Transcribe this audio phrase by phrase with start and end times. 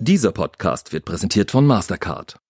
[0.00, 2.40] Dieser Podcast wird präsentiert von Mastercard.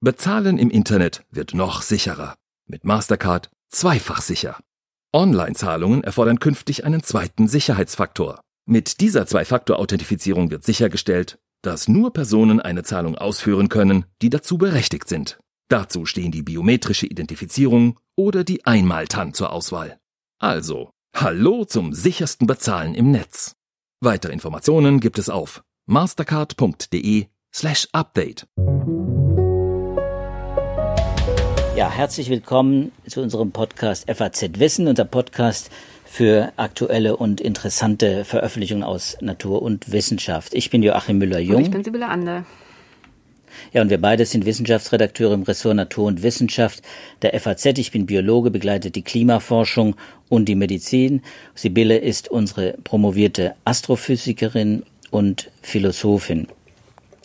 [0.00, 2.36] Bezahlen im Internet wird noch sicherer.
[2.66, 4.58] Mit Mastercard zweifach sicher.
[5.12, 8.40] Online-Zahlungen erfordern künftig einen zweiten Sicherheitsfaktor.
[8.64, 15.08] Mit dieser Zwei-Faktor-Authentifizierung wird sichergestellt, dass nur Personen eine Zahlung ausführen können, die dazu berechtigt
[15.08, 15.38] sind.
[15.68, 19.98] Dazu stehen die biometrische Identifizierung oder die Einmaltan zur Auswahl.
[20.38, 23.54] Also, hallo zum sichersten Bezahlen im Netz.
[24.00, 28.46] Weitere Informationen gibt es auf mastercard.de slash update.
[31.76, 35.70] Ja, herzlich willkommen zu unserem Podcast FAZ Wissen, unser Podcast
[36.04, 40.52] für aktuelle und interessante Veröffentlichungen aus Natur und Wissenschaft.
[40.54, 41.56] Ich bin Joachim Müller-Jung.
[41.56, 42.44] Und ich bin Sibylle Ander.
[43.72, 46.82] Ja, und wir beide sind Wissenschaftsredakteure im Ressort Natur und Wissenschaft
[47.22, 47.66] der FAZ.
[47.78, 49.96] Ich bin Biologe, begleite die Klimaforschung
[50.28, 51.22] und die Medizin.
[51.54, 56.48] Sibylle ist unsere promovierte Astrophysikerin und Philosophin.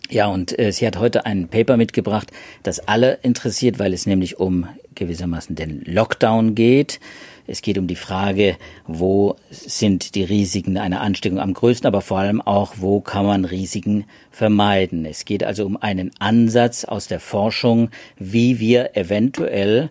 [0.10, 2.32] Ja, und äh, sie hat heute ein Paper mitgebracht,
[2.64, 4.68] das alle interessiert, weil es nämlich um
[5.00, 7.00] gewissermaßen den Lockdown geht.
[7.48, 12.20] Es geht um die Frage, wo sind die Risiken einer Ansteckung am größten, aber vor
[12.20, 15.04] allem auch, wo kann man Risiken vermeiden.
[15.06, 17.90] Es geht also um einen Ansatz aus der Forschung,
[18.20, 19.90] wie wir eventuell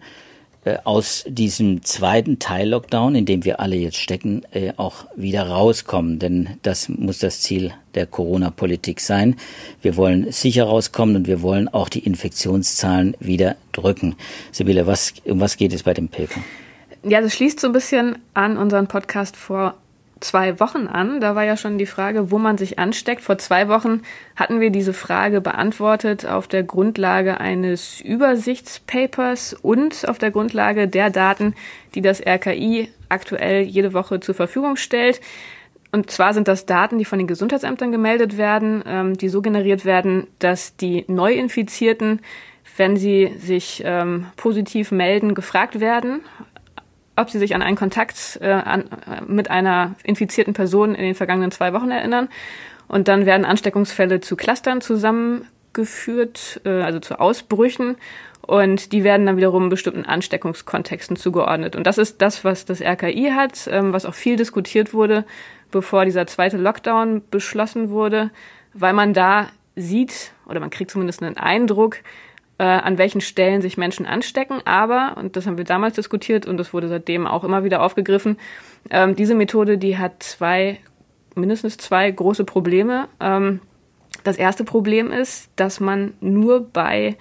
[0.85, 6.19] aus diesem zweiten Teil-Lockdown, in dem wir alle jetzt stecken, äh, auch wieder rauskommen.
[6.19, 9.37] Denn das muss das Ziel der Corona-Politik sein.
[9.83, 14.17] Wir wollen sicher rauskommen und wir wollen auch die Infektionszahlen wieder drücken.
[14.53, 16.41] Sibylle, was, um was geht es bei dem Paper?
[17.03, 19.75] Ja, das schließt so ein bisschen an unseren Podcast vor
[20.21, 21.21] zwei Wochen an.
[21.21, 23.23] Da war ja schon die Frage, wo man sich ansteckt.
[23.23, 24.03] Vor zwei Wochen
[24.37, 31.11] hatten wir diese Frage beantwortet auf der Grundlage eines Übersichtspapers und auf der Grundlage der
[31.11, 31.55] Daten,
[31.95, 35.21] die das RKI aktuell jede Woche zur Verfügung stellt.
[35.91, 39.85] Und zwar sind das Daten, die von den Gesundheitsämtern gemeldet werden, ähm, die so generiert
[39.85, 42.21] werden, dass die Neuinfizierten,
[42.77, 46.21] wenn sie sich ähm, positiv melden, gefragt werden,
[47.19, 51.15] ob sie sich an einen Kontakt äh, an, äh, mit einer infizierten Person in den
[51.15, 52.29] vergangenen zwei Wochen erinnern.
[52.87, 57.97] Und dann werden Ansteckungsfälle zu Clustern zusammengeführt, äh, also zu Ausbrüchen.
[58.41, 61.77] Und die werden dann wiederum bestimmten Ansteckungskontexten zugeordnet.
[61.77, 65.25] Und das ist das, was das RKI hat, ähm, was auch viel diskutiert wurde,
[65.71, 68.31] bevor dieser zweite Lockdown beschlossen wurde,
[68.73, 71.99] weil man da sieht, oder man kriegt zumindest einen Eindruck,
[72.59, 74.61] äh, an welchen Stellen sich Menschen anstecken.
[74.65, 78.37] Aber, und das haben wir damals diskutiert und das wurde seitdem auch immer wieder aufgegriffen,
[78.91, 80.79] ähm, diese Methode, die hat zwei,
[81.35, 83.09] mindestens zwei große Probleme.
[83.21, 83.61] Ähm,
[84.25, 87.17] das erste Problem ist, dass man nur bei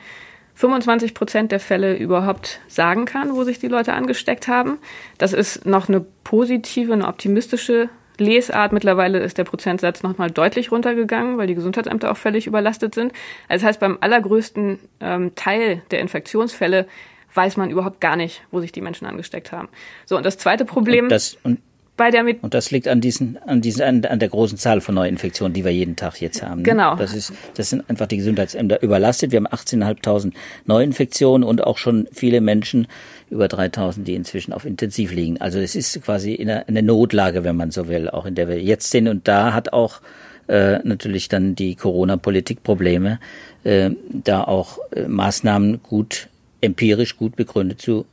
[0.55, 4.79] 25 Prozent der Fälle überhaupt sagen kann, wo sich die Leute angesteckt haben.
[5.19, 8.71] Das ist noch eine positive, eine optimistische Lesart.
[8.71, 13.13] Mittlerweile ist der Prozentsatz nochmal deutlich runtergegangen, weil die Gesundheitsämter auch völlig überlastet sind.
[13.47, 16.87] Also das heißt, beim allergrößten ähm, Teil der Infektionsfälle
[17.33, 19.69] weiß man überhaupt gar nicht, wo sich die Menschen angesteckt haben.
[20.05, 21.05] So, und das zweite Problem.
[21.05, 21.59] Und das, und
[21.97, 24.81] bei der mit und das liegt an diesen, an diesen, an, an der großen Zahl
[24.81, 26.61] von Neuinfektionen, die wir jeden Tag jetzt haben.
[26.61, 26.63] Ne?
[26.63, 26.95] Genau.
[26.95, 29.31] Das ist, das sind einfach die Gesundheitsämter überlastet.
[29.31, 30.31] Wir haben 18.500
[30.65, 32.87] Neuinfektionen und auch schon viele Menschen,
[33.29, 35.41] über 3.000, die inzwischen auf Intensiv liegen.
[35.41, 38.47] Also es ist quasi in einer, eine Notlage, wenn man so will, auch in der
[38.47, 39.07] wir jetzt sind.
[39.07, 39.99] Und da hat auch
[40.47, 43.19] äh, natürlich dann die Corona-Politik Probleme,
[43.63, 46.29] äh, da auch äh, Maßnahmen gut
[46.61, 48.05] empirisch gut begründet zu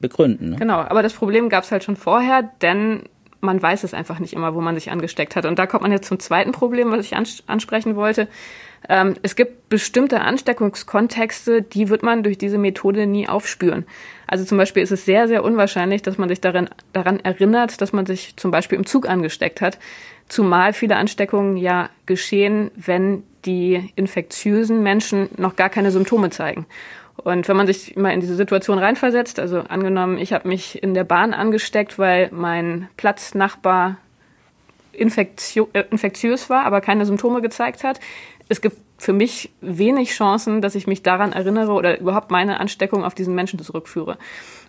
[0.00, 0.50] begründen.
[0.50, 0.56] Ne?
[0.56, 3.02] Genau, aber das Problem gab es halt schon vorher, denn
[3.40, 5.46] man weiß es einfach nicht immer, wo man sich angesteckt hat.
[5.46, 8.28] Und da kommt man jetzt zum zweiten Problem, was ich ansprechen wollte.
[8.88, 13.86] Ähm, es gibt bestimmte Ansteckungskontexte, die wird man durch diese Methode nie aufspüren.
[14.26, 17.92] Also zum Beispiel ist es sehr, sehr unwahrscheinlich, dass man sich daran, daran erinnert, dass
[17.92, 19.78] man sich zum Beispiel im Zug angesteckt hat.
[20.28, 26.66] Zumal viele Ansteckungen ja geschehen, wenn die infektiösen Menschen noch gar keine Symptome zeigen.
[27.22, 30.94] Und wenn man sich mal in diese Situation reinversetzt, also angenommen, ich habe mich in
[30.94, 33.96] der Bahn angesteckt, weil mein Platznachbar
[34.92, 38.00] infektio äh, infektiös war, aber keine Symptome gezeigt hat.
[38.48, 43.04] Es gibt für mich wenig Chancen, dass ich mich daran erinnere oder überhaupt meine Ansteckung
[43.04, 44.18] auf diesen Menschen zurückführe.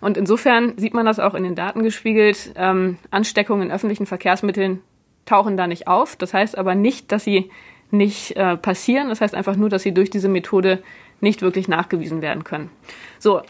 [0.00, 2.52] Und insofern sieht man das auch in den Daten gespiegelt.
[2.56, 4.80] Ähm, Ansteckungen in öffentlichen Verkehrsmitteln
[5.26, 6.16] tauchen da nicht auf.
[6.16, 7.50] Das heißt aber nicht, dass sie
[7.90, 9.10] nicht äh, passieren.
[9.10, 10.82] Das heißt einfach nur, dass sie durch diese Methode
[11.22, 12.70] nicht wirklich nachgewiesen werden können.
[13.18, 13.42] So,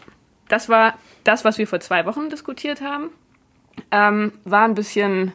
[0.47, 0.93] das war
[1.23, 3.09] das, was wir vor zwei Wochen diskutiert haben.
[3.91, 5.33] Ähm, war ein bisschen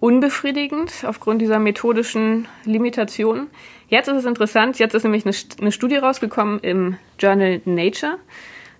[0.00, 3.46] unbefriedigend aufgrund dieser methodischen Limitationen.
[3.88, 8.18] Jetzt ist es interessant, jetzt ist nämlich eine, eine Studie rausgekommen im Journal Nature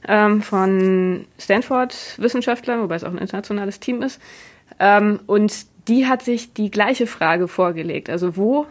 [0.08, 4.20] ähm, von Stanford-Wissenschaftlern, wobei es auch ein internationales Team ist.
[4.81, 8.11] Ähm, und die hat sich die gleiche Frage vorgelegt.
[8.11, 8.67] Also wo,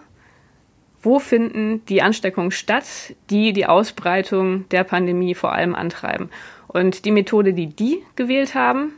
[1.02, 2.86] wo finden die Ansteckungen statt,
[3.30, 6.30] die die Ausbreitung der Pandemie vor allem antreiben?
[6.68, 8.94] Und die Methode, die die gewählt haben,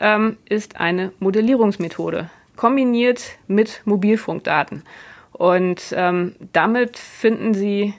[0.00, 4.84] ähm, ist eine Modellierungsmethode, kombiniert mit Mobilfunkdaten.
[5.32, 7.94] Und ähm, damit finden sie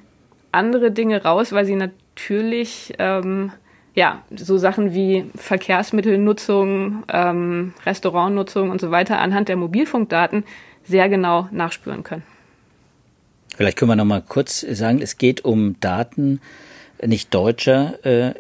[0.51, 3.51] andere Dinge raus, weil sie natürlich ähm,
[3.94, 10.44] ja, so Sachen wie Verkehrsmittelnutzung, ähm, Restaurantnutzung und so weiter anhand der Mobilfunkdaten
[10.83, 12.23] sehr genau nachspüren können.
[13.59, 16.39] Vielleicht können wir noch mal kurz sagen, es geht um Daten
[17.06, 18.33] nicht deutscher äh, äh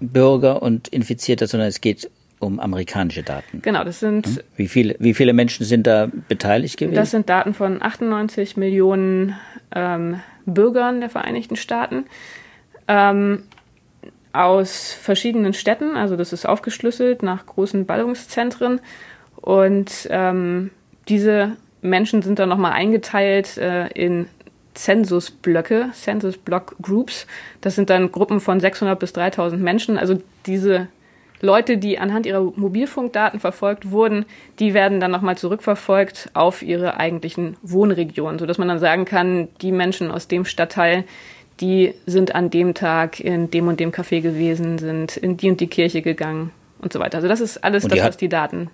[0.00, 3.60] Bürger und Infizierter, sondern es geht um amerikanische Daten.
[3.60, 4.26] Genau, das sind.
[4.26, 4.38] Hm?
[4.56, 6.94] Wie viele, wie viele Menschen sind da beteiligt gewesen?
[6.94, 9.36] Das sind Daten von 98 Millionen
[9.74, 12.06] ähm, Bürgern der Vereinigten Staaten.
[12.88, 13.42] Ähm,
[14.32, 18.80] aus verschiedenen Städten, also das ist aufgeschlüsselt nach großen Ballungszentren.
[19.36, 20.70] Und ähm,
[21.10, 24.26] diese Menschen sind dann nochmal eingeteilt äh, in
[24.74, 27.26] Zensusblöcke, Census Block Groups.
[27.60, 29.98] Das sind dann Gruppen von 600 bis 3000 Menschen.
[29.98, 30.88] Also diese
[31.40, 34.26] Leute, die anhand ihrer Mobilfunkdaten verfolgt wurden,
[34.58, 39.72] die werden dann nochmal zurückverfolgt auf ihre eigentlichen Wohnregionen, sodass man dann sagen kann, die
[39.72, 41.04] Menschen aus dem Stadtteil,
[41.60, 45.60] die sind an dem Tag in dem und dem Café gewesen, sind in die und
[45.60, 46.50] die Kirche gegangen
[46.80, 47.16] und so weiter.
[47.16, 48.70] Also das ist alles das, was die Daten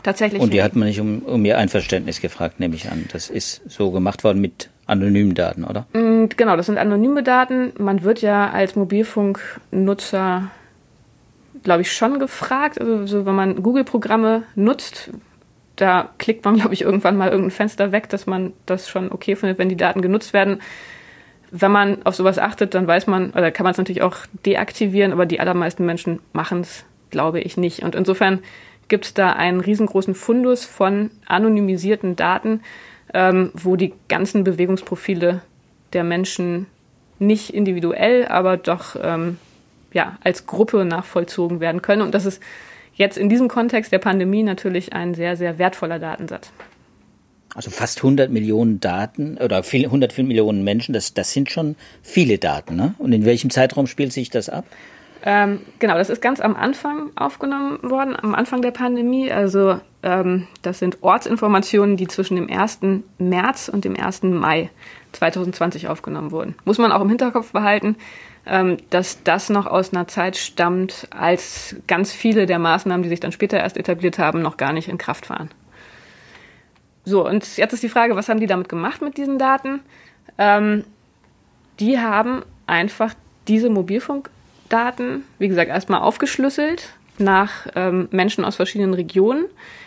[0.00, 0.40] tatsächlich.
[0.40, 3.06] Und die hat man nicht um, um ihr Einverständnis gefragt, nehme ich an.
[3.12, 5.86] Das ist so gemacht worden mit anonymen Daten, oder?
[5.92, 7.72] Mm, genau, das sind anonyme Daten.
[7.78, 10.50] Man wird ja als Mobilfunknutzer,
[11.62, 12.80] glaube ich, schon gefragt.
[12.80, 15.10] Also so, wenn man Google-Programme nutzt,
[15.76, 19.36] da klickt man, glaube ich, irgendwann mal irgendein Fenster weg, dass man das schon okay
[19.36, 20.60] findet, wenn die Daten genutzt werden
[21.50, 24.16] wenn man auf sowas achtet, dann weiß man, oder kann man es natürlich auch
[24.46, 27.82] deaktivieren, aber die allermeisten Menschen machen es, glaube ich, nicht.
[27.82, 28.40] Und insofern
[28.90, 32.60] gibt es da einen riesengroßen Fundus von anonymisierten Daten,
[33.14, 35.40] ähm, wo die ganzen Bewegungsprofile
[35.94, 36.66] der Menschen
[37.18, 39.38] nicht individuell, aber doch ähm,
[39.92, 42.02] ja, als Gruppe nachvollzogen werden können.
[42.02, 42.42] Und das ist
[42.94, 46.50] jetzt in diesem Kontext der Pandemie natürlich ein sehr, sehr wertvoller Datensatz.
[47.54, 52.76] Also fast 100 Millionen Daten oder 100 Millionen Menschen, das, das sind schon viele Daten.
[52.76, 52.94] Ne?
[52.98, 54.66] Und in welchem Zeitraum spielt sich das ab?
[55.22, 59.30] Ähm, genau, das ist ganz am Anfang aufgenommen worden, am Anfang der Pandemie.
[59.30, 62.80] Also ähm, das sind Ortsinformationen, die zwischen dem 1.
[63.18, 64.22] März und dem 1.
[64.22, 64.70] Mai
[65.12, 66.54] 2020 aufgenommen wurden.
[66.64, 67.96] Muss man auch im Hinterkopf behalten,
[68.46, 73.20] ähm, dass das noch aus einer Zeit stammt, als ganz viele der Maßnahmen, die sich
[73.20, 75.50] dann später erst etabliert haben, noch gar nicht in Kraft waren.
[77.04, 79.80] So, und jetzt ist die Frage, was haben die damit gemacht mit diesen Daten?
[80.38, 80.84] Ähm,
[81.78, 83.14] die haben einfach
[83.48, 83.70] diese
[84.70, 89.46] Mobilfunkdaten, wie gesagt, erstmal aufgeschlüsselt nach ähm, Menschen aus verschiedenen Regionen.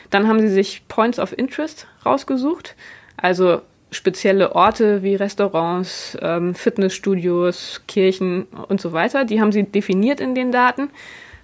[0.09, 2.75] Dann haben sie sich Points of Interest rausgesucht,
[3.18, 9.24] also spezielle Orte wie Restaurants, ähm, Fitnessstudios, Kirchen und so weiter.
[9.24, 10.89] Die haben sie definiert in den Daten,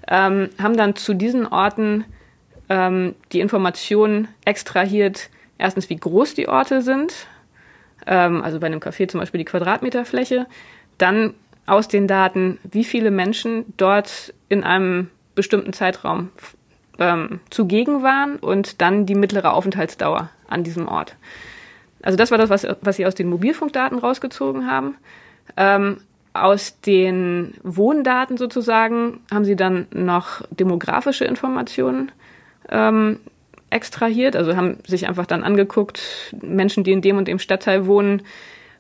[0.08, 2.06] ähm, haben dann zu diesen Orten
[2.70, 7.14] ähm, die Informationen extrahiert, erstens, wie groß die Orte sind,
[8.06, 10.46] ähm, also bei einem Café zum Beispiel die Quadratmeterfläche,
[10.98, 11.34] dann
[11.70, 16.30] aus den Daten, wie viele Menschen dort in einem bestimmten Zeitraum
[17.00, 21.16] ähm, zugegen waren und dann die mittlere Aufenthaltsdauer an diesem Ort.
[22.02, 24.96] Also das war das, was, was sie aus den Mobilfunkdaten rausgezogen haben.
[25.58, 25.98] Ähm,
[26.34, 32.12] aus den Wohndaten sozusagen haben sie dann noch demografische Informationen
[32.70, 33.20] ähm,
[33.70, 38.22] extrahiert, also haben sich einfach dann angeguckt, Menschen, die in dem und dem Stadtteil wohnen,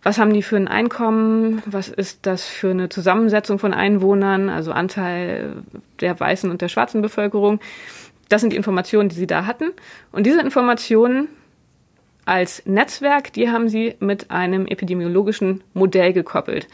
[0.01, 4.71] was haben die für ein Einkommen, was ist das für eine Zusammensetzung von Einwohnern, also
[4.71, 5.63] Anteil
[5.99, 7.59] der weißen und der schwarzen Bevölkerung.
[8.29, 9.71] Das sind die Informationen, die sie da hatten.
[10.11, 11.27] Und diese Informationen
[12.25, 16.67] als Netzwerk, die haben sie mit einem epidemiologischen Modell gekoppelt.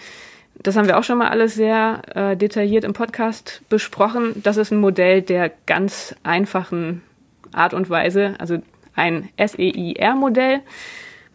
[0.62, 4.42] Das haben wir auch schon mal alles sehr äh, detailliert im Podcast besprochen.
[4.44, 7.02] Das ist ein Modell der ganz einfachen
[7.54, 8.58] Art und Weise, also
[8.96, 10.62] ein SEIR-Modell.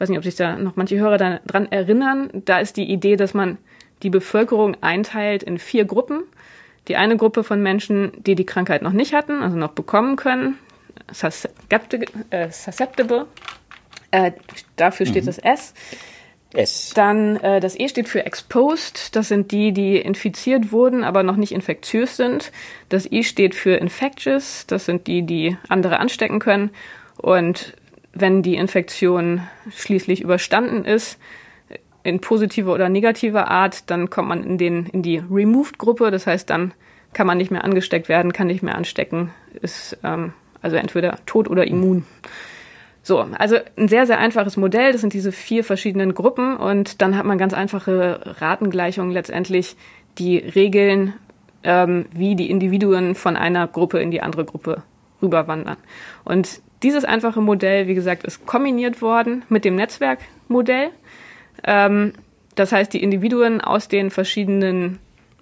[0.01, 2.31] Ich weiß nicht, ob sich da noch manche Hörer daran erinnern.
[2.33, 3.59] Da ist die Idee, dass man
[4.03, 6.23] die Bevölkerung einteilt in vier Gruppen.
[6.89, 10.57] Die eine Gruppe von Menschen, die die Krankheit noch nicht hatten, also noch bekommen können,
[11.13, 14.33] susceptible, äh, äh,
[14.77, 15.27] dafür steht mhm.
[15.27, 15.75] das S.
[16.55, 16.93] S.
[16.95, 19.15] Dann äh, das E steht für exposed.
[19.15, 22.53] Das sind die, die infiziert wurden, aber noch nicht infektiös sind.
[22.89, 24.65] Das I steht für infectious.
[24.67, 26.71] Das sind die, die andere anstecken können.
[27.19, 27.75] Und
[28.13, 31.19] wenn die Infektion schließlich überstanden ist,
[32.03, 36.11] in positiver oder negativer Art, dann kommt man in, den, in die Removed-Gruppe.
[36.11, 36.73] Das heißt, dann
[37.13, 41.49] kann man nicht mehr angesteckt werden, kann nicht mehr anstecken, ist ähm, also entweder tot
[41.49, 42.05] oder immun.
[43.03, 44.93] So, also ein sehr, sehr einfaches Modell.
[44.93, 49.77] Das sind diese vier verschiedenen Gruppen und dann hat man ganz einfache Ratengleichungen letztendlich,
[50.19, 51.15] die regeln,
[51.63, 54.83] ähm, wie die Individuen von einer Gruppe in die andere Gruppe
[55.23, 55.77] rüberwandern.
[56.25, 60.91] Und dieses einfache Modell, wie gesagt, ist kombiniert worden mit dem Netzwerkmodell.
[61.65, 62.13] Ähm,
[62.55, 64.99] das heißt, die Individuen aus den verschiedenen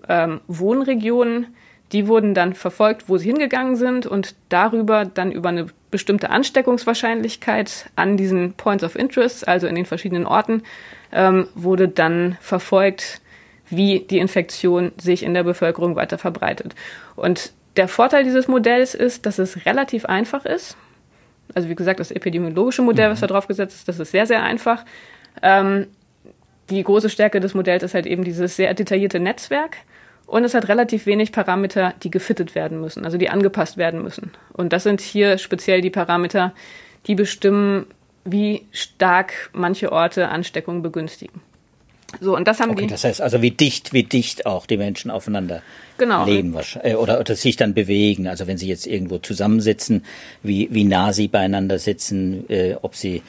[0.09, 1.49] ähm, Wohnregionen,
[1.93, 7.91] die wurden dann verfolgt, wo sie hingegangen sind und darüber dann über eine bestimmte Ansteckungswahrscheinlichkeit
[7.97, 10.63] an diesen Points of Interest, also in den verschiedenen Orten,
[11.13, 13.23] ähm, wurde dann verfolgt,
[13.71, 16.75] wie die Infektion sich in der Bevölkerung weiter verbreitet.
[17.17, 20.77] Und der Vorteil dieses Modells ist, dass es relativ einfach ist.
[21.59, 23.23] Also wie gesagt, das epidemiologische Modell, was mhm.
[23.23, 24.85] da drauf gesetzt ist, das ist sehr, sehr einfach.
[25.43, 25.89] Ähm,
[26.71, 29.79] die große Stärke des Modells ist halt eben dieses sehr detaillierte Netzwerk.
[30.29, 34.31] Und es hat relativ wenig Parameter, die gefittet werden müssen, also die angepasst werden müssen.
[34.53, 36.55] Und das sind hier speziell die Parameter,
[37.09, 37.87] die bestimmen,
[38.25, 41.41] wie stark manche Orte Ansteckung begünstigen.
[42.21, 42.87] So, und das haben okay, die.
[42.87, 45.63] Das heißt also, wie dicht, wie dicht auch die Menschen aufeinander
[45.99, 46.25] genau.
[46.25, 48.27] leben äh, oder, oder sich dann bewegen.
[48.27, 50.05] Also wenn sie jetzt irgendwo zusammensitzen,
[50.43, 53.23] wie, wie nah sie beieinander sitzen, äh, ob sie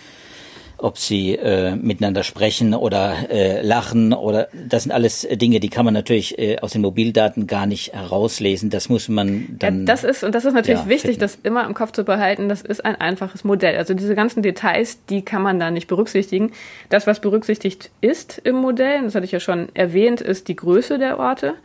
[0.81, 5.85] ob sie äh, miteinander sprechen oder äh, lachen oder das sind alles Dinge, die kann
[5.85, 8.69] man natürlich äh, aus den Mobildaten gar nicht herauslesen.
[8.69, 9.79] Das muss man dann.
[9.79, 11.21] Ja, das ist und das ist natürlich ja, wichtig, finden.
[11.21, 12.49] das immer im Kopf zu behalten.
[12.49, 13.77] Das ist ein einfaches Modell.
[13.77, 16.51] Also diese ganzen Details, die kann man da nicht berücksichtigen.
[16.89, 20.97] Das, was berücksichtigt ist im Modell, das hatte ich ja schon erwähnt, ist die Größe
[20.97, 21.55] der Orte.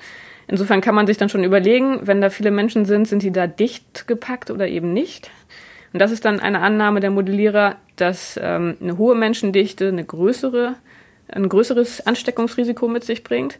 [0.46, 3.46] Insofern kann man sich dann schon überlegen, wenn da viele Menschen sind, sind die da
[3.46, 5.30] dicht gepackt oder eben nicht.
[5.92, 10.74] Und das ist dann eine Annahme der Modellierer, dass ähm, eine hohe Menschendichte eine größere,
[11.28, 13.58] ein größeres Ansteckungsrisiko mit sich bringt.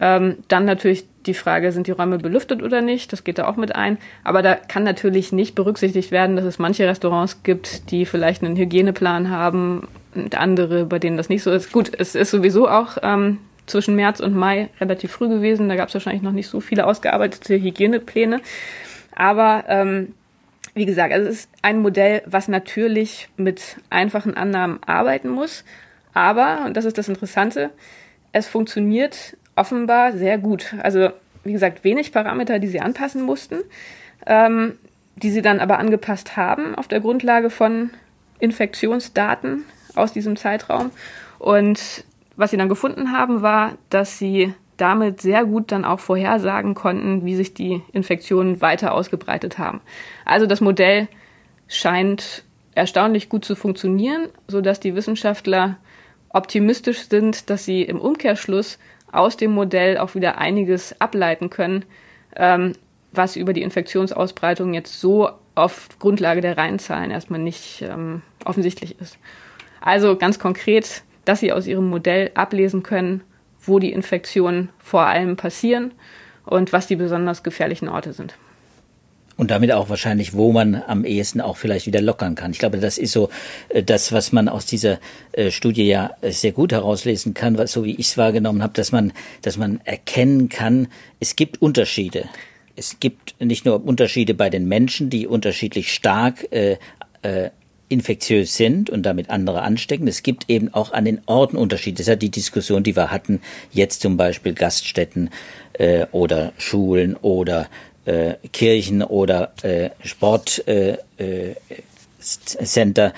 [0.00, 3.12] Ähm, dann natürlich die Frage, sind die Räume belüftet oder nicht?
[3.12, 3.98] Das geht da auch mit ein.
[4.24, 8.56] Aber da kann natürlich nicht berücksichtigt werden, dass es manche Restaurants gibt, die vielleicht einen
[8.56, 11.72] Hygieneplan haben und andere, bei denen das nicht so ist.
[11.72, 15.68] Gut, es ist sowieso auch ähm, zwischen März und Mai relativ früh gewesen.
[15.68, 18.40] Da gab es wahrscheinlich noch nicht so viele ausgearbeitete Hygienepläne.
[19.14, 20.14] Aber ähm,
[20.74, 25.64] wie gesagt, also es ist ein Modell, was natürlich mit einfachen Annahmen arbeiten muss.
[26.14, 27.70] Aber, und das ist das Interessante,
[28.32, 30.74] es funktioniert offenbar sehr gut.
[30.82, 31.10] Also,
[31.44, 33.58] wie gesagt, wenig Parameter, die sie anpassen mussten,
[34.26, 34.78] ähm,
[35.16, 37.90] die sie dann aber angepasst haben auf der Grundlage von
[38.38, 39.64] Infektionsdaten
[39.94, 40.90] aus diesem Zeitraum.
[41.38, 42.04] Und
[42.36, 47.24] was sie dann gefunden haben, war, dass sie damit sehr gut dann auch vorhersagen konnten,
[47.24, 49.80] wie sich die Infektionen weiter ausgebreitet haben.
[50.24, 51.08] Also das Modell
[51.68, 55.76] scheint erstaunlich gut zu funktionieren, sodass die Wissenschaftler
[56.30, 58.78] optimistisch sind, dass sie im Umkehrschluss
[59.10, 61.84] aus dem Modell auch wieder einiges ableiten können,
[62.34, 62.72] ähm,
[63.12, 69.18] was über die Infektionsausbreitung jetzt so auf Grundlage der Reihenzahlen erstmal nicht ähm, offensichtlich ist.
[69.82, 73.22] Also ganz konkret, dass sie aus ihrem Modell ablesen können,
[73.64, 75.92] wo die Infektionen vor allem passieren
[76.44, 78.34] und was die besonders gefährlichen Orte sind.
[79.36, 82.50] Und damit auch wahrscheinlich, wo man am ehesten auch vielleicht wieder lockern kann.
[82.50, 83.30] Ich glaube, das ist so
[83.70, 85.00] äh, das, was man aus dieser
[85.32, 88.92] äh, Studie ja äh, sehr gut herauslesen kann, so wie ich es wahrgenommen habe, dass
[88.92, 90.88] man, dass man erkennen kann,
[91.18, 92.28] es gibt Unterschiede.
[92.76, 96.76] Es gibt nicht nur Unterschiede bei den Menschen, die unterschiedlich stark äh,
[97.22, 97.50] äh,
[97.92, 100.08] infektiös sind und damit andere anstecken.
[100.08, 101.96] Es gibt eben auch an den Orten Unterschiede.
[101.96, 105.30] Das ist ja die Diskussion, die wir hatten, jetzt zum Beispiel Gaststätten
[105.74, 107.68] äh, oder Schulen oder
[108.04, 110.66] äh, Kirchen oder äh, Sport.
[110.66, 111.54] Äh, äh,
[112.64, 113.10] äh,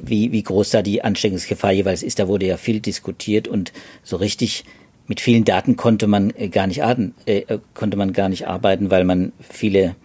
[0.00, 3.72] wie, wie groß da die Ansteckungsgefahr jeweils ist, da wurde ja viel diskutiert und
[4.04, 4.64] so richtig
[5.06, 8.90] mit vielen Daten konnte man äh, gar nicht arten, äh, konnte man gar nicht arbeiten,
[8.90, 10.03] weil man viele äh,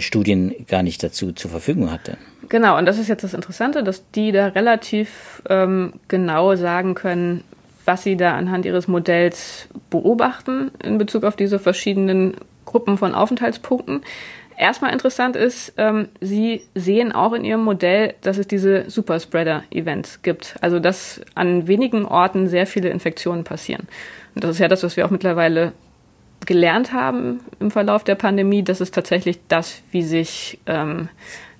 [0.00, 2.16] Studien gar nicht dazu zur Verfügung hatte.
[2.48, 7.44] Genau, und das ist jetzt das Interessante, dass die da relativ ähm, genau sagen können,
[7.84, 14.02] was sie da anhand ihres Modells beobachten in Bezug auf diese verschiedenen Gruppen von Aufenthaltspunkten.
[14.56, 20.56] Erstmal interessant ist, ähm, Sie sehen auch in Ihrem Modell, dass es diese Superspreader-Events gibt.
[20.60, 23.88] Also dass an wenigen Orten sehr viele Infektionen passieren.
[24.34, 25.72] Und das ist ja das, was wir auch mittlerweile
[26.46, 31.08] gelernt haben im Verlauf der Pandemie, das ist tatsächlich das, wie sich ähm,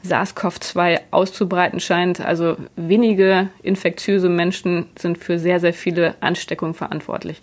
[0.04, 2.20] SARS-CoV-2 auszubreiten scheint.
[2.20, 7.40] Also wenige infektiöse Menschen sind für sehr, sehr viele Ansteckungen verantwortlich.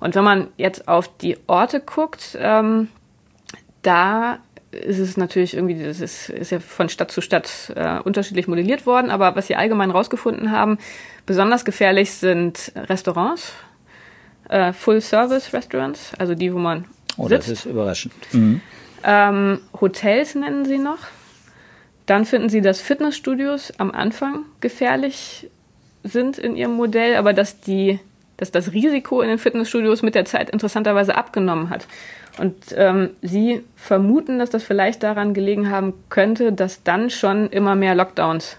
[0.00, 2.88] Und wenn man jetzt auf die Orte guckt, ähm,
[3.82, 4.38] da
[4.70, 8.86] ist es natürlich irgendwie, das ist, ist ja von Stadt zu Stadt äh, unterschiedlich modelliert
[8.86, 10.78] worden, aber was sie allgemein rausgefunden haben,
[11.26, 13.52] besonders gefährlich sind Restaurants,
[14.48, 16.84] äh, Full-Service-Restaurants, also die, wo man
[17.16, 17.48] oh, sitzt.
[17.48, 18.14] das ist überraschend.
[18.32, 18.60] Mhm.
[19.04, 20.98] Ähm, Hotels nennen sie noch.
[22.06, 25.48] Dann finden Sie, dass Fitnessstudios am Anfang gefährlich
[26.02, 27.98] sind in Ihrem Modell, aber dass, die,
[28.36, 31.86] dass das Risiko in den Fitnessstudios mit der Zeit interessanterweise abgenommen hat.
[32.38, 37.74] Und ähm, Sie vermuten, dass das vielleicht daran gelegen haben könnte, dass dann schon immer
[37.74, 38.58] mehr Lockdowns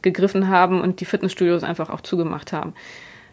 [0.00, 2.72] gegriffen haben und die Fitnessstudios einfach auch zugemacht haben.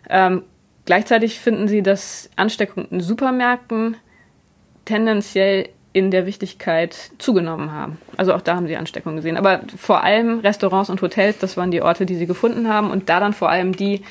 [0.10, 0.44] Ähm,
[0.86, 3.98] gleichzeitig finden Sie, dass Ansteckungen in Supermärkten
[4.86, 7.98] tendenziell in der Wichtigkeit zugenommen haben.
[8.18, 9.38] Also auch da haben sie Ansteckungen gesehen.
[9.38, 12.92] Aber vor allem Restaurants und Hotels, das waren die Orte, die sie gefunden haben.
[12.92, 14.02] Und da dann vor allem die,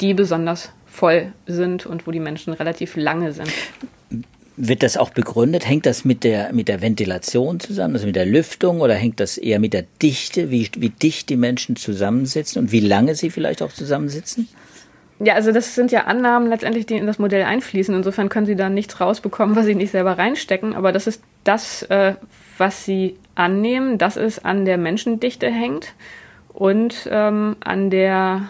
[0.00, 3.50] die besonders voll sind und wo die Menschen relativ lange sind.
[4.56, 5.68] Wird das auch begründet?
[5.68, 9.36] Hängt das mit der, mit der Ventilation zusammen, also mit der Lüftung oder hängt das
[9.36, 13.60] eher mit der Dichte, wie, wie dicht die Menschen zusammensitzen und wie lange sie vielleicht
[13.60, 14.48] auch zusammensitzen?
[15.20, 17.94] Ja, also das sind ja Annahmen letztendlich, die in das Modell einfließen.
[17.94, 20.74] Insofern können Sie da nichts rausbekommen, was Sie nicht selber reinstecken.
[20.74, 22.14] Aber das ist das, äh,
[22.58, 25.94] was Sie annehmen, dass es an der Menschendichte hängt
[26.52, 28.48] und ähm, an der,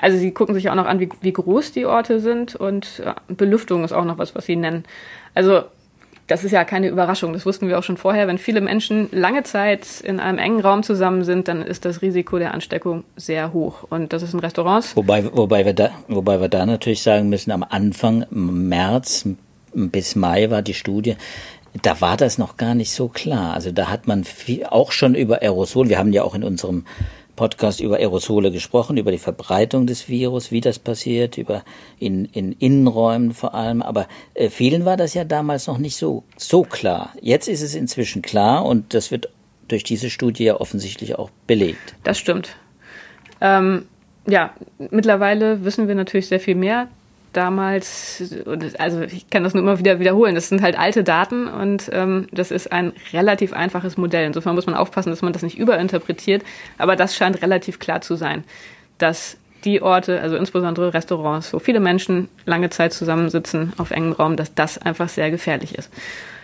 [0.00, 3.14] also Sie gucken sich auch noch an, wie, wie groß die Orte sind und äh,
[3.32, 4.84] Belüftung ist auch noch was, was Sie nennen.
[5.34, 5.64] Also
[6.28, 7.32] das ist ja keine Überraschung.
[7.32, 8.28] Das wussten wir auch schon vorher.
[8.28, 12.38] Wenn viele Menschen lange Zeit in einem engen Raum zusammen sind, dann ist das Risiko
[12.38, 13.84] der Ansteckung sehr hoch.
[13.88, 14.94] Und das ist in Restaurants.
[14.94, 19.26] Wobei, wobei, wir, da, wobei wir da natürlich sagen müssen, am Anfang, März
[19.72, 21.16] bis Mai war die Studie,
[21.82, 23.54] da war das noch gar nicht so klar.
[23.54, 26.84] Also da hat man viel, auch schon über Aerosol, wir haben ja auch in unserem
[27.38, 31.62] Podcast über Aerosole gesprochen, über die Verbreitung des Virus, wie das passiert, über
[32.00, 33.80] in, in Innenräumen vor allem.
[33.80, 37.12] Aber äh, vielen war das ja damals noch nicht so, so klar.
[37.22, 39.28] Jetzt ist es inzwischen klar und das wird
[39.68, 41.94] durch diese Studie ja offensichtlich auch belegt.
[42.02, 42.56] Das stimmt.
[43.40, 43.86] Ähm,
[44.26, 44.52] ja,
[44.90, 46.88] mittlerweile wissen wir natürlich sehr viel mehr
[47.32, 48.22] damals,
[48.78, 52.26] also ich kann das nur immer wieder wiederholen, das sind halt alte Daten und ähm,
[52.32, 54.26] das ist ein relativ einfaches Modell.
[54.26, 56.42] Insofern muss man aufpassen, dass man das nicht überinterpretiert,
[56.78, 58.44] aber das scheint relativ klar zu sein,
[58.98, 64.36] dass die Orte, also insbesondere Restaurants, wo viele Menschen lange Zeit zusammensitzen auf engem Raum,
[64.36, 65.90] dass das einfach sehr gefährlich ist.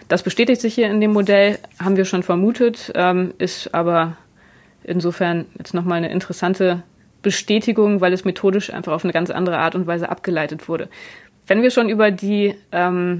[0.08, 4.16] Das bestätigt sich hier in dem Modell, haben wir schon vermutet, ähm, ist aber
[4.82, 6.82] insofern jetzt nochmal eine interessante
[7.24, 10.88] Bestätigung, weil es methodisch einfach auf eine ganz andere Art und Weise abgeleitet wurde.
[11.48, 13.18] Wenn wir schon über die, ähm,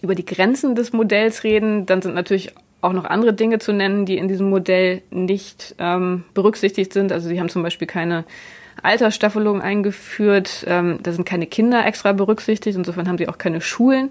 [0.00, 4.06] über die Grenzen des Modells reden, dann sind natürlich auch noch andere Dinge zu nennen,
[4.06, 7.10] die in diesem Modell nicht ähm, berücksichtigt sind.
[7.10, 8.24] Also sie haben zum Beispiel keine
[8.82, 14.10] Altersstaffelung eingeführt, ähm, da sind keine Kinder extra berücksichtigt, insofern haben sie auch keine Schulen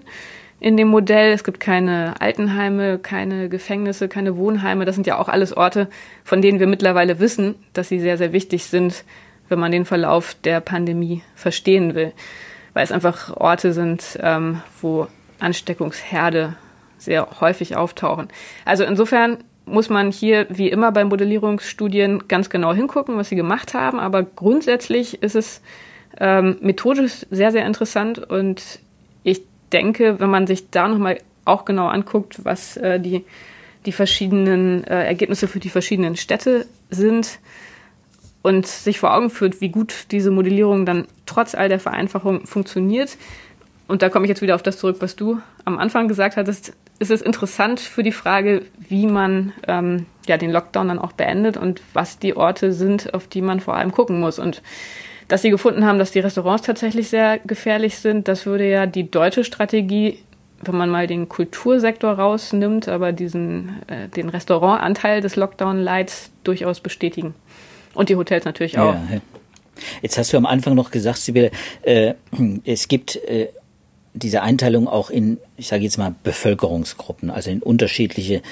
[0.62, 1.32] in dem Modell.
[1.32, 4.84] Es gibt keine Altenheime, keine Gefängnisse, keine Wohnheime.
[4.84, 5.88] Das sind ja auch alles Orte,
[6.22, 9.04] von denen wir mittlerweile wissen, dass sie sehr, sehr wichtig sind,
[9.48, 12.12] wenn man den Verlauf der Pandemie verstehen will.
[12.74, 15.08] Weil es einfach Orte sind, ähm, wo
[15.40, 16.54] Ansteckungsherde
[16.96, 18.28] sehr häufig auftauchen.
[18.64, 23.74] Also insofern muss man hier wie immer bei Modellierungsstudien ganz genau hingucken, was sie gemacht
[23.74, 23.98] haben.
[23.98, 25.60] Aber grundsätzlich ist es
[26.20, 28.78] ähm, methodisch sehr, sehr interessant und
[29.72, 33.24] denke, wenn man sich da nochmal auch genau anguckt, was äh, die,
[33.86, 37.38] die verschiedenen äh, Ergebnisse für die verschiedenen Städte sind
[38.42, 43.16] und sich vor Augen führt, wie gut diese Modellierung dann trotz all der Vereinfachung funktioniert.
[43.88, 46.72] Und da komme ich jetzt wieder auf das zurück, was du am Anfang gesagt hattest.
[46.98, 51.56] Ist es interessant für die Frage, wie man ähm, ja, den Lockdown dann auch beendet
[51.56, 54.38] und was die Orte sind, auf die man vor allem gucken muss.
[54.38, 54.62] Und
[55.32, 59.10] dass sie gefunden haben, dass die Restaurants tatsächlich sehr gefährlich sind, das würde ja die
[59.10, 60.18] deutsche Strategie,
[60.60, 67.32] wenn man mal den Kultursektor rausnimmt, aber diesen, äh, den Restaurantanteil des Lockdown-Lights durchaus bestätigen.
[67.94, 68.92] Und die Hotels natürlich auch.
[68.92, 69.22] Ja,
[70.02, 72.12] Jetzt hast du am Anfang noch gesagt, Sibylle, äh,
[72.66, 73.48] es gibt äh,
[74.12, 78.42] diese Einteilung auch in, ich sage jetzt mal, Bevölkerungsgruppen, also in unterschiedliche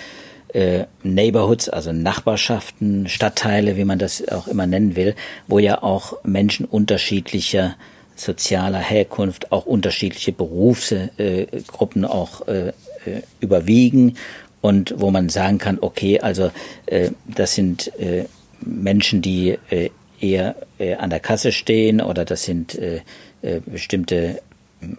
[0.53, 5.15] äh, Neighborhoods, also Nachbarschaften, Stadtteile, wie man das auch immer nennen will,
[5.47, 7.77] wo ja auch Menschen unterschiedlicher
[8.17, 12.73] sozialer Herkunft, auch unterschiedliche Berufsgruppen äh, auch äh, äh,
[13.41, 14.17] überwiegen
[14.61, 16.51] und wo man sagen kann, okay, also
[16.87, 18.27] äh, das sind äh,
[18.61, 23.01] Menschen, die äh, eher äh, an der Kasse stehen oder das sind äh,
[23.43, 24.43] äh, bestimmte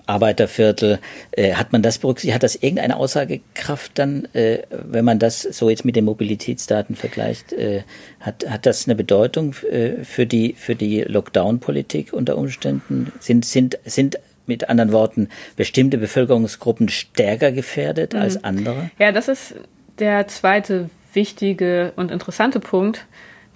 [0.06, 1.00] Arbeiterviertel.
[1.32, 2.36] Äh, hat man das berücksichtigt?
[2.36, 7.54] Hat das irgendeine Aussagekraft dann, äh, wenn man das so jetzt mit den Mobilitätsdaten vergleicht?
[7.54, 7.84] Äh,
[8.20, 13.12] hat, hat das eine Bedeutung äh, für die, für die Lockdown-Politik unter Umständen?
[13.20, 18.20] Sind, sind, sind mit anderen Worten bestimmte Bevölkerungsgruppen stärker gefährdet mhm.
[18.20, 18.92] als andere?
[19.00, 19.56] Ja, das ist
[20.00, 23.06] der zweite wichtige und interessante Punkt,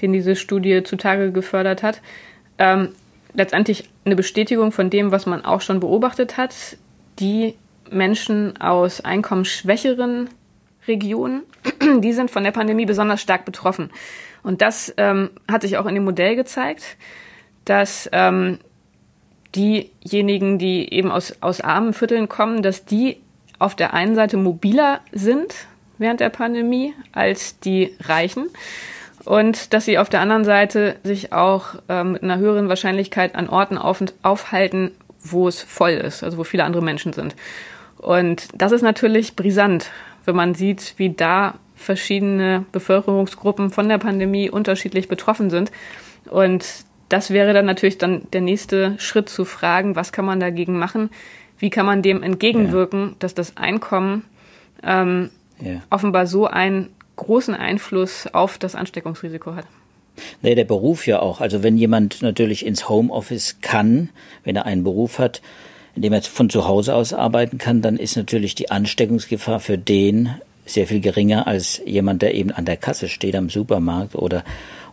[0.02, 2.02] den diese Studie zutage gefördert hat.
[2.58, 2.90] Ähm,
[3.36, 6.56] letztendlich eine Bestätigung von dem, was man auch schon beobachtet hat.
[7.20, 7.56] Die
[7.92, 10.30] Menschen aus einkommensschwächeren
[10.88, 11.44] Regionen,
[12.00, 13.92] die sind von der Pandemie besonders stark betroffen.
[14.44, 16.98] Und das ähm, hat sich auch in dem Modell gezeigt,
[17.66, 18.60] dass ähm,
[19.56, 23.22] diejenigen, die eben aus, aus armen Vierteln kommen, dass die
[23.58, 25.56] auf der einen Seite mobiler sind
[25.98, 28.48] während der Pandemie als die Reichen
[29.26, 33.50] und dass sie auf der anderen Seite sich auch ähm, mit einer höheren Wahrscheinlichkeit an
[33.50, 37.36] Orten auf, aufhalten, wo es voll ist, also wo viele andere Menschen sind.
[37.98, 39.90] Und das ist natürlich brisant,
[40.26, 45.72] wenn man sieht, wie da verschiedene Bevölkerungsgruppen von der Pandemie unterschiedlich betroffen sind.
[46.30, 46.66] Und
[47.10, 51.10] das wäre dann natürlich dann der nächste Schritt zu fragen, was kann man dagegen machen?
[51.58, 53.16] Wie kann man dem entgegenwirken, ja.
[53.20, 54.24] dass das Einkommen
[54.84, 55.82] ähm, ja.
[55.90, 59.66] offenbar so einen großen Einfluss auf das Ansteckungsrisiko hat?
[60.42, 61.42] Nee, der Beruf ja auch.
[61.42, 64.10] Also wenn jemand natürlich ins Homeoffice kann,
[64.44, 65.42] wenn er einen Beruf hat,
[65.96, 69.78] in dem er von zu Hause aus arbeiten kann, dann ist natürlich die Ansteckungsgefahr für
[69.78, 70.30] den
[70.66, 74.44] sehr viel geringer als jemand, der eben an der Kasse steht am Supermarkt oder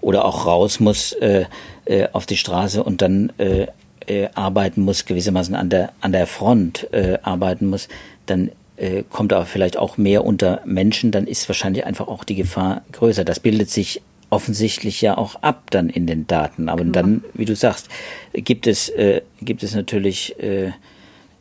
[0.00, 1.46] oder auch raus muss äh,
[1.84, 3.68] äh, auf die Straße und dann äh,
[4.06, 7.88] äh, arbeiten muss, gewissermaßen an der an der Front äh, arbeiten muss,
[8.26, 8.50] dann
[8.82, 12.82] äh, kommt er vielleicht auch mehr unter Menschen, dann ist wahrscheinlich einfach auch die Gefahr
[12.90, 13.24] größer.
[13.24, 16.68] Das bildet sich offensichtlich ja auch ab dann in den Daten.
[16.68, 16.92] Aber genau.
[16.92, 17.88] dann, wie du sagst,
[18.32, 20.72] gibt es, äh, gibt es natürlich äh,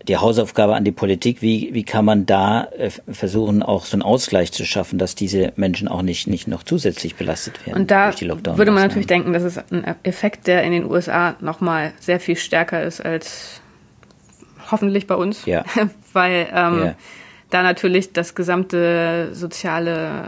[0.07, 4.03] die Hausaufgabe an die Politik, wie, wie kann man da äh, versuchen, auch so einen
[4.03, 7.79] Ausgleich zu schaffen, dass diese Menschen auch nicht, nicht noch zusätzlich belastet werden.
[7.79, 8.13] Und da
[8.55, 12.35] würde man natürlich denken, das ist ein Effekt, der in den USA nochmal sehr viel
[12.35, 13.61] stärker ist als
[14.69, 15.45] hoffentlich bei uns.
[15.45, 15.63] Ja.
[16.13, 16.95] Weil ähm, ja.
[17.51, 20.25] Da natürlich das gesamte soziale,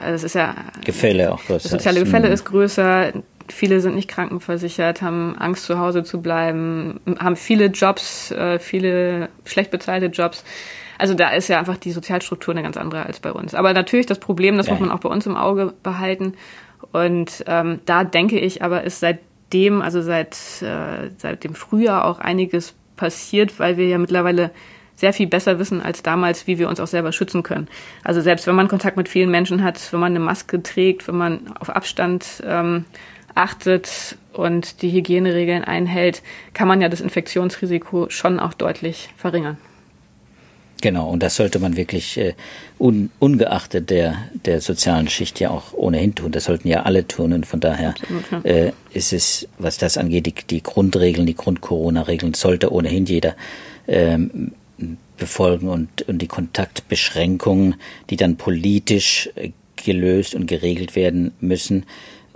[0.00, 0.54] also es ist ja
[0.84, 1.64] Gefälle auch größer.
[1.64, 2.34] Das soziale Gefälle ist, mhm.
[2.34, 3.12] ist größer
[3.50, 9.30] Viele sind nicht krankenversichert, haben Angst, zu Hause zu bleiben, haben viele Jobs, äh, viele
[9.44, 10.44] schlecht bezahlte Jobs.
[10.98, 13.54] Also da ist ja einfach die Sozialstruktur eine ganz andere als bei uns.
[13.54, 14.72] Aber natürlich das Problem, das ja.
[14.72, 16.34] muss man auch bei uns im Auge behalten.
[16.92, 22.18] Und ähm, da denke ich aber, ist seitdem, also seit, äh, seit dem Frühjahr auch
[22.18, 24.50] einiges passiert, weil wir ja mittlerweile
[24.98, 27.68] sehr viel besser wissen als damals, wie wir uns auch selber schützen können.
[28.02, 31.16] Also selbst wenn man Kontakt mit vielen Menschen hat, wenn man eine Maske trägt, wenn
[31.16, 32.84] man auf Abstand ähm,
[33.36, 39.56] achtet und die Hygieneregeln einhält, kann man ja das Infektionsrisiko schon auch deutlich verringern.
[40.80, 42.34] Genau, und das sollte man wirklich äh,
[42.78, 46.32] un, ungeachtet der, der sozialen Schicht ja auch ohnehin tun.
[46.32, 47.32] Das sollten ja alle tun.
[47.32, 48.40] Und von daher Absolut, ja.
[48.50, 53.34] äh, ist es, was das angeht, die, die Grundregeln, die Grund-Corona-Regeln sollte ohnehin jeder
[53.88, 54.52] ähm,
[55.16, 57.74] befolgen und, und die Kontaktbeschränkungen,
[58.10, 61.84] die dann politisch äh, gelöst und geregelt werden müssen,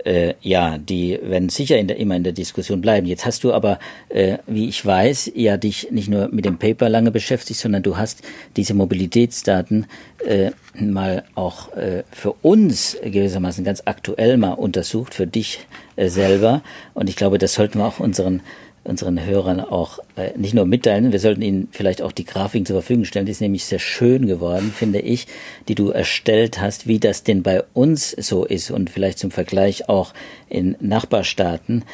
[0.05, 3.07] äh, ja, die werden sicher in der, immer in der Diskussion bleiben.
[3.07, 3.79] Jetzt hast du aber,
[4.09, 7.97] äh, wie ich weiß, ja dich nicht nur mit dem Paper lange beschäftigt, sondern du
[7.97, 8.21] hast
[8.57, 9.85] diese Mobilitätsdaten
[10.25, 16.63] äh, mal auch äh, für uns gewissermaßen ganz aktuell mal untersucht, für dich äh, selber.
[16.93, 18.41] Und ich glaube, das sollten wir auch unseren
[18.83, 22.81] unseren Hörern auch äh, nicht nur mitteilen, wir sollten ihnen vielleicht auch die Grafiken zur
[22.81, 23.25] Verfügung stellen.
[23.25, 25.27] Die ist nämlich sehr schön geworden, finde ich,
[25.67, 29.87] die du erstellt hast, wie das denn bei uns so ist und vielleicht zum Vergleich
[29.87, 30.13] auch
[30.49, 31.85] in Nachbarstaaten.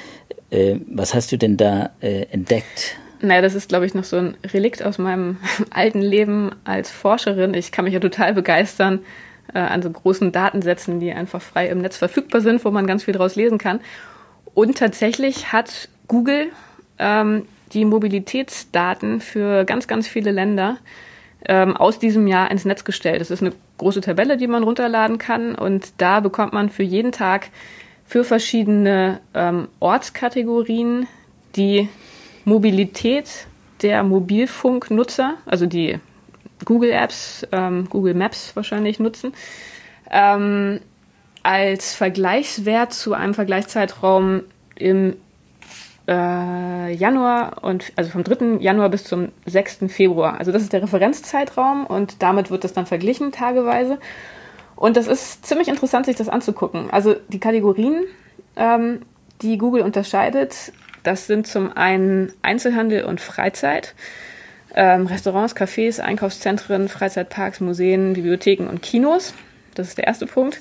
[0.49, 2.97] Äh, was hast du denn da äh, entdeckt?
[3.21, 5.37] Naja, das ist, glaube ich, noch so ein Relikt aus meinem
[5.69, 7.53] alten Leben als Forscherin.
[7.53, 8.99] Ich kann mich ja total begeistern
[9.53, 13.03] äh, an so großen Datensätzen, die einfach frei im Netz verfügbar sind, wo man ganz
[13.03, 13.79] viel draus lesen kann.
[14.53, 16.47] Und tatsächlich hat Google
[16.99, 20.77] ähm, die Mobilitätsdaten für ganz, ganz viele Länder
[21.45, 23.21] ähm, aus diesem Jahr ins Netz gestellt.
[23.21, 27.11] Das ist eine große Tabelle, die man runterladen kann und da bekommt man für jeden
[27.11, 27.49] Tag
[28.05, 31.07] für verschiedene ähm, Ortskategorien
[31.55, 31.89] die
[32.45, 33.47] Mobilität
[33.81, 35.99] der Mobilfunknutzer, also die
[36.65, 39.33] Google Apps, ähm, Google Maps wahrscheinlich nutzen,
[40.11, 40.79] ähm,
[41.43, 44.41] als Vergleichswert zu einem Vergleichszeitraum
[44.75, 45.15] im
[46.09, 48.57] äh, Januar und also vom 3.
[48.59, 49.79] Januar bis zum 6.
[49.89, 50.39] Februar.
[50.39, 53.99] Also das ist der Referenzzeitraum und damit wird das dann verglichen tageweise.
[54.75, 56.89] Und das ist ziemlich interessant, sich das anzugucken.
[56.89, 58.05] Also die Kategorien,
[58.55, 59.01] ähm,
[59.41, 63.93] die Google unterscheidet, das sind zum einen Einzelhandel und Freizeit.
[64.73, 69.33] Ähm, Restaurants, Cafés, Einkaufszentren, Freizeitparks, Museen, Bibliotheken und Kinos.
[69.75, 70.59] Das ist der erste Punkt.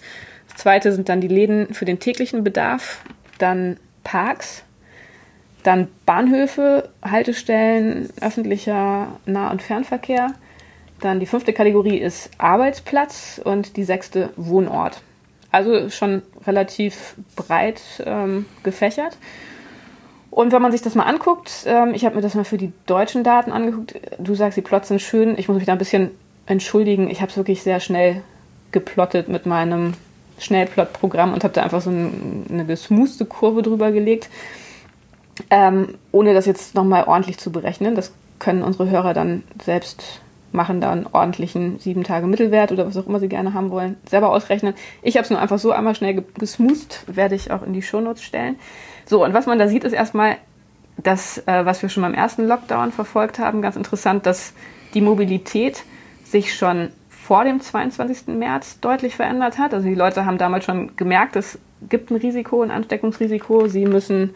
[0.49, 3.03] Das zweite sind dann die Läden für den täglichen Bedarf,
[3.39, 4.65] dann Parks,
[5.69, 10.33] dann Bahnhöfe, Haltestellen, öffentlicher Nah- und Fernverkehr.
[11.03, 15.03] Dann die fünfte Kategorie ist Arbeitsplatz und die sechste Wohnort.
[15.53, 19.19] Also schon relativ breit ähm, gefächert.
[20.31, 22.73] Und wenn man sich das mal anguckt, ähm, ich habe mir das mal für die
[22.87, 23.95] deutschen Daten angeguckt.
[24.19, 25.39] Du sagst, die Plots sind schön.
[25.39, 26.13] Ich muss mich da ein bisschen
[26.47, 27.11] entschuldigen.
[27.11, 28.23] Ich habe es wirklich sehr schnell
[28.73, 29.93] geplottet mit meinem
[30.39, 34.31] Schnellplot-Programm und habe da einfach so ein, eine gesmooste Kurve drüber gelegt,
[35.51, 37.94] ähm, ohne das jetzt nochmal ordentlich zu berechnen.
[37.94, 40.20] Das können unsere Hörer dann selbst
[40.53, 43.96] machen, da einen ordentlichen sieben Tage Mittelwert oder was auch immer sie gerne haben wollen,
[44.09, 44.74] selber ausrechnen.
[45.03, 48.22] Ich habe es nur einfach so einmal schnell gesmoost, werde ich auch in die Shownotes
[48.22, 48.57] stellen.
[49.05, 50.37] So, und was man da sieht, ist erstmal
[50.96, 54.53] das, äh, was wir schon beim ersten Lockdown verfolgt haben, ganz interessant, dass
[54.94, 55.85] die Mobilität
[56.24, 58.29] sich schon vor dem 22.
[58.29, 59.74] März deutlich verändert hat.
[59.74, 63.68] Also die Leute haben damals schon gemerkt, es gibt ein Risiko, ein Ansteckungsrisiko.
[63.68, 64.35] Sie müssen,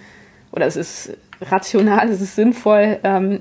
[0.52, 3.40] oder es ist rational, es ist sinnvoll, ähm,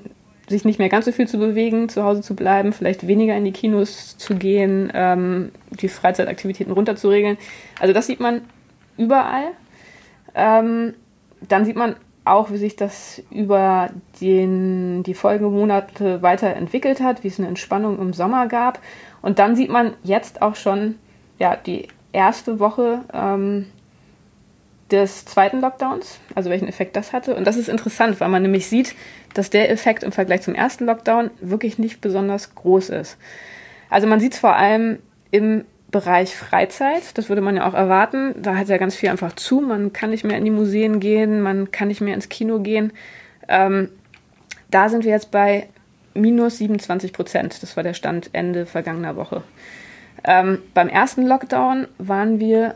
[0.50, 3.45] sich nicht mehr ganz so viel zu bewegen, zu Hause zu bleiben, vielleicht weniger in
[3.45, 7.38] die Kinos zu gehen, ähm, die Freizeitaktivitäten runterzuregeln.
[7.80, 8.41] Also das sieht man
[8.97, 9.52] überall.
[10.36, 10.93] Ähm,
[11.47, 17.30] dann sieht man auch, wie sich das über den, die folgenden Monate weiterentwickelt hat, wie
[17.30, 18.80] es eine Entspannung im Sommer gab.
[19.21, 20.95] Und dann sieht man jetzt auch schon
[21.39, 23.67] ja, die erste Woche ähm,
[24.92, 27.36] des zweiten Lockdowns, also welchen Effekt das hatte.
[27.36, 28.96] Und das ist interessant, weil man nämlich sieht,
[29.34, 33.18] dass der Effekt im Vergleich zum ersten Lockdown wirklich nicht besonders groß ist.
[33.90, 35.00] Also man sieht es vor allem
[35.32, 38.34] im Bereich Freizeit, das würde man ja auch erwarten.
[38.42, 39.60] Da hat ja ganz viel einfach zu.
[39.60, 42.94] Man kann nicht mehr in die Museen gehen, man kann nicht mehr ins Kino gehen.
[43.50, 43.90] Ähm,
[44.70, 45.68] da sind wir jetzt bei
[46.14, 47.62] minus 27 Prozent.
[47.62, 49.44] Das war der Stand Ende vergangener Woche.
[50.24, 52.76] Ähm, beim ersten Lockdown waren wir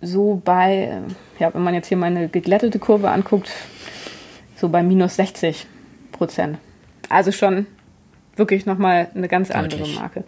[0.00, 1.02] so bei,
[1.38, 3.50] äh, ja, wenn man jetzt hier meine geglättete Kurve anguckt,
[4.56, 5.66] so bei minus 60
[6.12, 6.58] Prozent.
[7.08, 7.66] Also schon
[8.36, 9.98] wirklich nochmal eine ganz andere Deutlich.
[9.98, 10.24] Marke.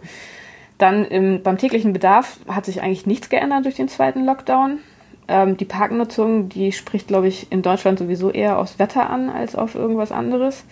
[0.77, 4.79] Dann im, beim täglichen Bedarf hat sich eigentlich nichts geändert durch den zweiten Lockdown.
[5.27, 9.55] Ähm, die Parknutzung, die spricht, glaube ich, in Deutschland sowieso eher aufs Wetter an als
[9.55, 10.65] auf irgendwas anderes.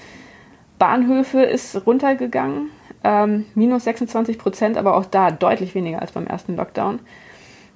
[0.77, 2.69] Bahnhöfe ist runtergegangen,
[3.03, 6.99] ähm, minus 26 Prozent, aber auch da deutlich weniger als beim ersten Lockdown.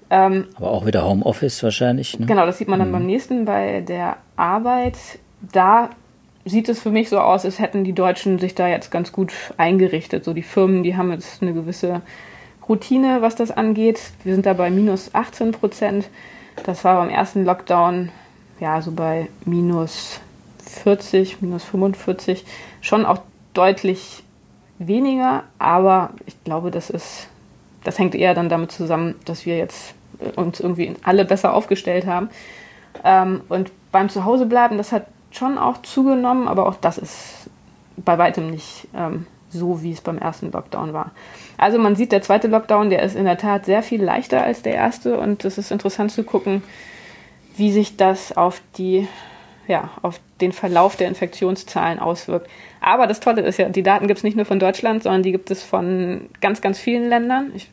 [0.10, 2.20] Ähm, aber auch wieder Homeoffice wahrscheinlich.
[2.20, 2.26] Ne?
[2.26, 2.94] Genau, das sieht man dann mhm.
[2.94, 4.98] beim nächsten bei der Arbeit.
[5.52, 5.90] Da
[6.46, 9.34] sieht es für mich so aus, als hätten die Deutschen sich da jetzt ganz gut
[9.58, 10.24] eingerichtet.
[10.24, 12.02] So die Firmen, die haben jetzt eine gewisse
[12.68, 14.00] Routine, was das angeht.
[14.24, 16.10] Wir sind da bei minus 18 Prozent.
[16.66, 18.10] Das war beim ersten Lockdown
[18.60, 20.20] ja so bei minus
[20.66, 22.46] 40, minus 45
[22.82, 23.20] schon auch
[23.54, 24.24] deutlich
[24.78, 27.28] weniger, aber ich glaube, das ist,
[27.84, 29.94] das hängt eher dann damit zusammen, dass wir jetzt
[30.36, 32.30] uns irgendwie alle besser aufgestellt haben.
[33.04, 37.50] Ähm, und beim Zuhausebleiben, das hat schon auch zugenommen, aber auch das ist
[37.98, 41.12] bei weitem nicht ähm, so, wie es beim ersten Lockdown war.
[41.58, 44.62] Also man sieht, der zweite Lockdown, der ist in der Tat sehr viel leichter als
[44.62, 46.64] der erste und es ist interessant zu gucken,
[47.56, 49.08] wie sich das auf die
[49.70, 52.50] ja, auf den Verlauf der Infektionszahlen auswirkt.
[52.82, 55.32] Aber das Tolle ist ja, die Daten gibt es nicht nur von Deutschland, sondern die
[55.32, 57.52] gibt es von ganz, ganz vielen Ländern.
[57.54, 57.70] Ich,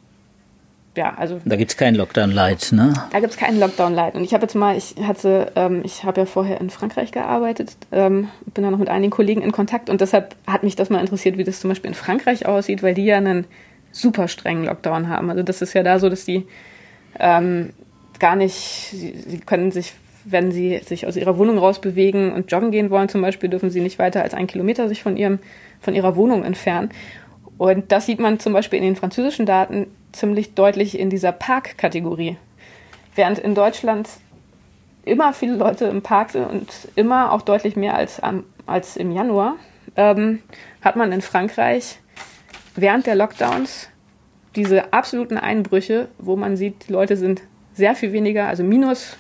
[0.97, 2.93] ja, also da gibt es keinen Lockdown-Light, ne?
[3.13, 4.15] Da gibt es keinen Lockdown-Light.
[4.15, 7.77] Und ich habe jetzt mal, ich hatte, ähm, ich habe ja vorher in Frankreich gearbeitet,
[7.93, 11.01] ähm, bin da noch mit einigen Kollegen in Kontakt und deshalb hat mich das mal
[11.01, 13.47] interessiert, wie das zum Beispiel in Frankreich aussieht, weil die ja einen
[13.93, 15.31] super strengen Lockdown haben.
[15.31, 16.47] Also das ist ja da so, dass die
[17.19, 17.73] ähm,
[18.19, 18.55] gar nicht,
[18.91, 19.93] sie, sie können sich
[20.27, 23.81] wenn sie sich aus ihrer Wohnung rausbewegen und joggen gehen wollen, zum Beispiel, dürfen sie
[23.81, 25.39] nicht weiter als einen Kilometer sich von, ihrem,
[25.81, 26.91] von ihrer Wohnung entfernen.
[27.59, 32.37] Und das sieht man zum Beispiel in den französischen Daten ziemlich deutlich in dieser Parkkategorie.
[33.15, 34.09] Während in Deutschland
[35.05, 39.13] immer viele Leute im Park sind und immer auch deutlich mehr als, am, als im
[39.13, 39.57] Januar,
[39.97, 40.43] ähm,
[40.83, 41.99] hat man in Frankreich
[42.75, 43.89] während der Lockdowns
[44.55, 47.43] diese absoluten Einbrüche, wo man sieht, die Leute sind
[47.75, 49.17] sehr viel weniger, also minus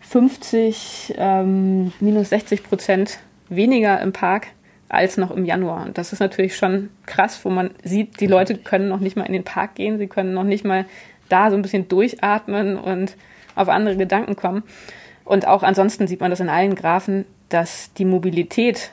[0.00, 4.48] 50, ähm, minus 60 Prozent weniger im Park
[4.90, 5.86] als noch im Januar.
[5.86, 9.24] Und das ist natürlich schon krass, wo man sieht, die Leute können noch nicht mal
[9.24, 10.84] in den Park gehen, sie können noch nicht mal
[11.28, 13.16] da so ein bisschen durchatmen und
[13.54, 14.62] auf andere Gedanken kommen.
[15.24, 18.90] Und auch ansonsten sieht man das in allen Graphen, dass die Mobilität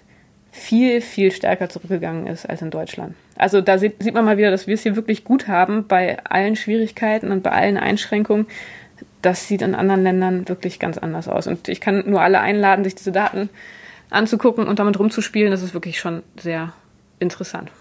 [0.52, 3.16] viel, viel stärker zurückgegangen ist als in Deutschland.
[3.36, 6.56] Also da sieht, man mal wieder, dass wir es hier wirklich gut haben bei allen
[6.56, 8.48] Schwierigkeiten und bei allen Einschränkungen
[9.22, 11.48] das sieht in anderen Ländern wirklich ganz anders aus.
[11.48, 13.50] Und ich kann nur alle einladen, sich diese Daten
[14.10, 15.52] anzugucken und damit rumzuspielen.
[15.52, 16.74] Das ist wirklich schon sehr
[17.20, 17.72] interessant.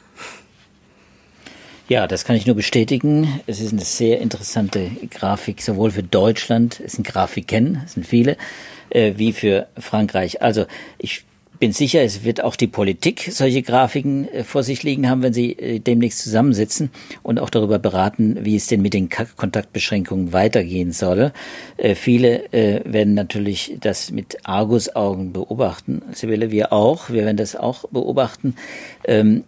[1.88, 3.40] Ja, das kann ich nur bestätigen.
[3.46, 8.36] Es ist eine sehr interessante Grafik, sowohl für Deutschland, es sind Grafiken, es sind viele,
[8.90, 10.42] äh, wie für Frankreich.
[10.42, 10.66] Also
[10.98, 11.24] ich
[11.58, 15.32] bin sicher, es wird auch die Politik solche Grafiken äh, vor sich liegen haben, wenn
[15.32, 16.90] sie äh, demnächst zusammensitzen
[17.22, 21.32] und auch darüber beraten, wie es denn mit den Kontaktbeschränkungen weitergehen soll.
[21.76, 26.02] Äh, viele werden natürlich das mit Argusaugen beobachten.
[26.12, 27.10] Sibylle, wir auch.
[27.10, 28.54] Wir werden das auch beobachten.
[29.04, 29.44] Ähm,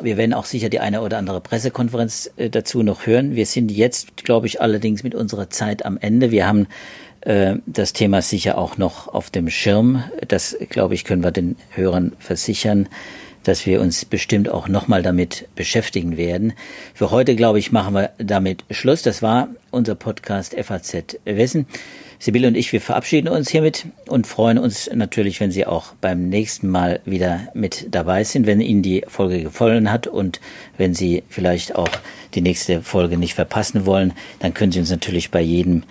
[0.00, 3.36] wir werden auch sicher die eine oder andere Pressekonferenz dazu noch hören.
[3.36, 6.30] Wir sind jetzt, glaube ich, allerdings mit unserer Zeit am Ende.
[6.30, 6.66] Wir haben
[7.24, 10.02] das Thema sicher auch noch auf dem Schirm.
[10.26, 12.88] Das, glaube ich, können wir den Hörern versichern,
[13.42, 16.52] dass wir uns bestimmt auch nochmal damit beschäftigen werden.
[16.94, 19.02] Für heute, glaube ich, machen wir damit Schluss.
[19.02, 21.66] Das war unser Podcast FAZ Wissen.
[22.18, 26.28] Sibylle und ich, wir verabschieden uns hiermit und freuen uns natürlich, wenn Sie auch beim
[26.28, 30.40] nächsten Mal wieder mit dabei sind, wenn Ihnen die Folge gefallen hat und
[30.76, 31.88] wenn Sie vielleicht auch
[32.34, 35.82] die nächste Folge nicht verpassen wollen, dann können Sie uns natürlich bei jedem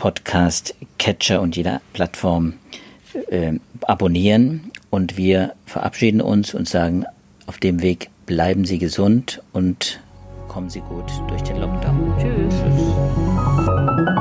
[0.00, 2.54] Podcast, Catcher und jeder Plattform
[3.28, 7.04] äh, abonnieren und wir verabschieden uns und sagen,
[7.46, 10.00] auf dem Weg bleiben Sie gesund und
[10.48, 12.14] kommen Sie gut durch den Lockdown.
[12.18, 12.54] Tschüss.
[12.62, 14.19] Tschüss.